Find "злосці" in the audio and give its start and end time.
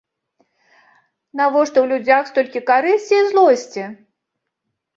3.31-3.83